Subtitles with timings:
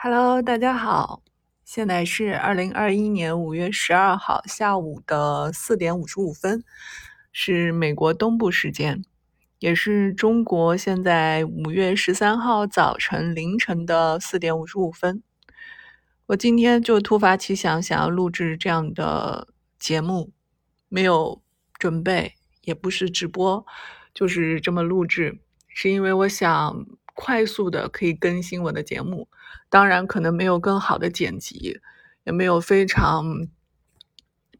[0.00, 1.24] Hello，大家好，
[1.64, 6.62] 现在是二零二一年五月十二号下午的四点五十五分，
[7.32, 9.02] 是美国东部时间，
[9.58, 15.20] 也是中国现在五月十三号早晨凌晨的四点五十五分。
[16.26, 19.48] 我今天就突发奇想，想要录制这样的
[19.80, 20.30] 节目，
[20.88, 21.42] 没有
[21.76, 23.66] 准备，也不是直播，
[24.14, 26.86] 就是这么录制，是因为我想
[27.20, 29.26] 快速的可以更新我的节目。
[29.68, 31.80] 当然，可能没有更好的剪辑，
[32.22, 33.48] 也没有非常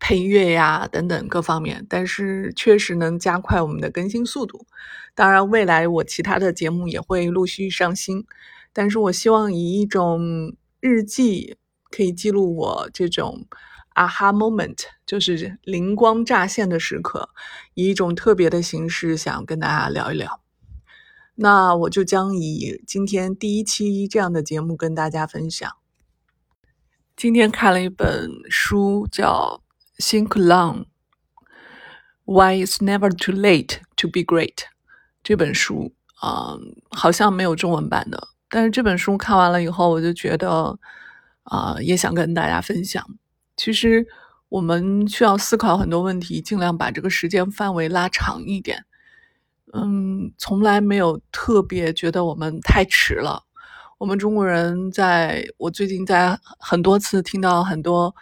[0.00, 4.66] 配乐呀等等各方面，但是确实能加快我们的更新速度。
[5.14, 8.26] 当然，未来我其他的节目也会陆续上新，
[8.72, 11.56] 但是我希望以一种日记
[11.92, 13.46] 可以记录我这种
[13.94, 17.28] aha moment，就是灵光乍现的时刻，
[17.74, 20.47] 以一种特别的形式想跟大家聊一聊。
[21.40, 25.70] 那我就将以今天第一期这样的节目跟大家分享。
[27.16, 29.62] 今天看了一本书，叫
[30.02, 30.86] 《Think Long:
[32.24, 34.54] Why It's Never Too Late to Be Great》。
[35.22, 36.58] 这本书啊，
[36.90, 40.76] 好像没有中文版的，但是这本书看完了以后，我就觉得
[41.44, 43.04] 啊，也想跟大家分享。
[43.56, 44.04] 其实
[44.48, 48.86] 我们需要思考很多问题，尽量把这个时间范围拉长一点。
[49.72, 53.44] 嗯，从来没有特别觉得我们太迟了。
[53.98, 58.14] 我们中国人，在我最近在很多次听到很多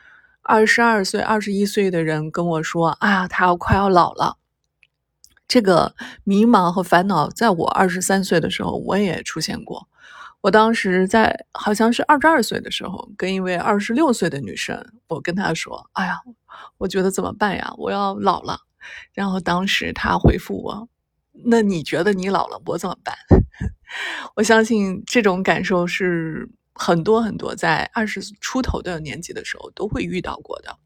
[0.43, 4.39] 二十二岁、二十一岁的人跟我说：“啊，他要快要老了。”
[5.47, 9.87] 这个迷茫和烦恼，在我二十三岁的时候我也出现过。
[10.41, 16.21] 我当时在好像是二十二岁的时候，跟一位二十六岁的女生，我跟她说：“哎呀，
[16.79, 17.73] 我觉得怎么办呀？
[17.77, 18.61] 我要老了。”
[19.13, 20.89] 然后当时她回复我。
[21.45, 23.15] 那你觉得你老了，我怎么办？
[24.35, 30.77] 我相信这种感受是很多很多在二十出头的年纪的时候都会遇到过的。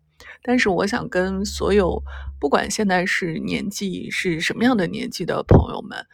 [0.42, 2.02] 但是我想跟所有
[2.38, 6.06] 不管现在是年纪是什么样的年纪的朋友们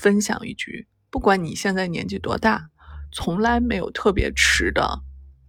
[0.00, 2.68] 分享一句：不管你现在年纪多大，
[3.12, 5.00] 从来没有特别迟的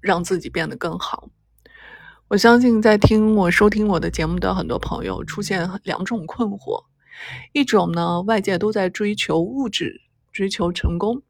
[0.01, 1.29] 让自己变得更好。
[2.27, 6.85] 我相信在听我收听我的节目的很多朋友出现两种困惑。
[7.53, 10.01] 一种呢，外界都在追求物质，
[10.31, 11.21] 追求成功，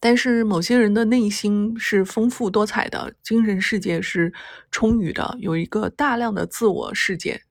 [0.00, 4.32] 但是某些人的内心是丰富多彩的，精神世界是
[4.70, 7.42] 充裕的，有一个大量的自我世界，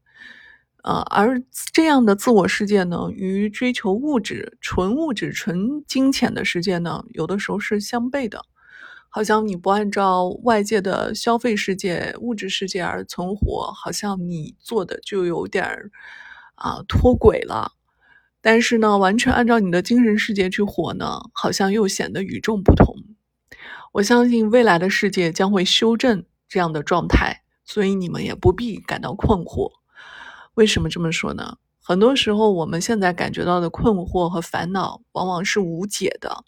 [0.84, 1.42] 呃，而
[1.74, 8.46] 这样的自我世界呢，与追求物质、纯物质、纯金钱的世界呢，有的时候是相悖的，
[9.10, 15.90] 好像你不按照外界的消费世界、物质世界而存活，好像你做的就有点儿。
[16.56, 17.74] 啊，脱轨了，
[18.42, 22.96] 但是呢，完全按照你的精神世界去活呢，好像又显得与众不同。
[23.94, 29.72] 我相信未来的世界将会修正这样的状态，所以你们也不必感到困惑。
[30.56, 31.58] 为什么这么说呢？
[31.82, 36.44] 很多时候我们现在感觉到的困惑和烦恼，往往是无解的。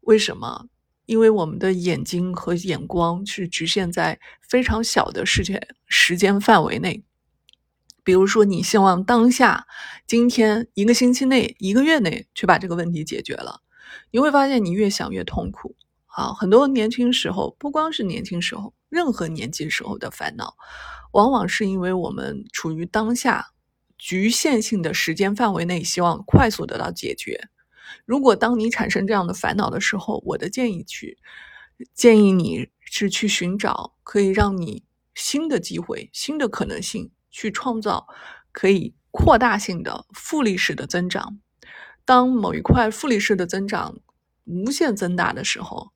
[0.00, 0.66] 为什么？
[1.06, 7.04] 因为我们的眼睛和眼光是局限在非常小的世界时间范围内。
[8.06, 9.66] 比如说，你希望当下、
[10.06, 13.62] 今天、一个星期内、一个月内去把这个问题解决了，
[14.12, 15.74] 你会发现你越想越痛苦。
[16.06, 20.54] 啊，很多年轻时候，不光是年轻时候，任何年纪时候的烦恼，
[21.14, 23.48] 往往是因为我们处于当下
[23.98, 27.48] 局限性的时间范围内，希望快速得到解决。
[28.04, 31.18] 如果当你产生这样的烦恼的时候，我的建议去
[31.92, 37.10] 建议你是去寻找可以让你新的机会、新的可能性。
[37.36, 38.08] 去创造
[38.50, 41.38] 可以扩大性的复利式的增长。
[42.06, 43.98] 当某一块复利式的增长
[44.44, 45.90] 无限增大的时候，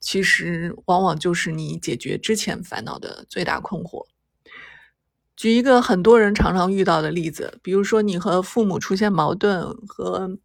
[0.00, 4.06] 其实往往就是你解决之前烦恼的最大困惑。
[5.36, 10.38] 举一个很多人常常遇到的例子，比如说你和父母出现矛盾，和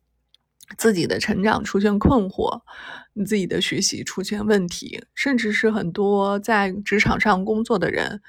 [0.77, 2.61] 自己的成长出现困惑，
[3.13, 8.21] 你自己的学习出现问题，甚至是很多在职场上工作的人。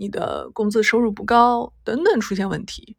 [0.00, 2.96] 你的工资收入不高，等等出现问题。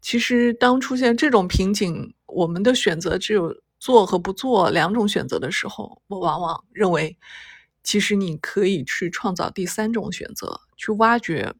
[0.00, 7.16] 其实，当出现这种瓶颈，我们的选择只有做和不做两种选择的时候，我往往认为，
[7.84, 11.54] 其实你可以去创造第三种选择，去挖掘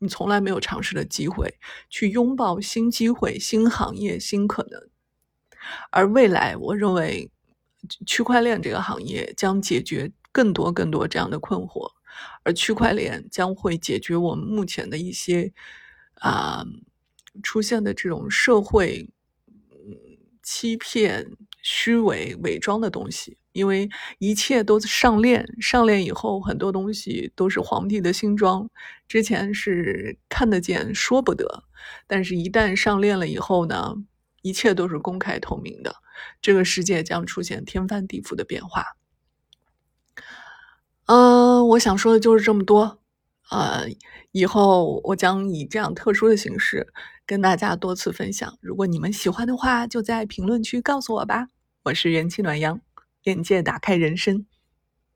[0.00, 1.58] 你从来没有尝试的机会，
[1.88, 4.78] 去拥抱新机会、新行业、新可能。
[5.90, 7.30] 而未来，我认为
[8.04, 11.90] 区块链这个行业将解决更多更多这样的困惑。
[12.42, 15.52] 而区块链将会解决我们目前的一些
[16.14, 16.64] 啊
[17.42, 19.08] 出现的这种社会
[20.42, 21.26] 欺骗、
[21.62, 28.70] 虚伪、伪装的东西，因为一切都上链，上链以后很多东西都是皇帝的新装，
[29.08, 31.64] 之前是看得见说不得，
[32.06, 33.96] 但是一旦上链了以后呢，
[34.42, 35.96] 一切都是公开透明的，
[36.40, 38.96] 这个世界将出现天翻地覆的变化。
[41.06, 41.35] 嗯，
[41.66, 42.98] 我想说的就是这么多。
[43.50, 43.86] 呃，
[44.32, 46.92] 以后我将以这样特殊的形式
[47.24, 48.58] 跟大家多次分享。
[48.60, 51.48] 如果你们喜欢的话，就在评论区告诉我吧。
[51.84, 52.80] 我是元气暖阳。
[53.24, 54.46] 眼界打开人生，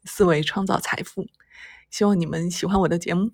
[0.04, 1.26] 思维创造财富。
[1.90, 3.30] 希望你们喜欢我的节目。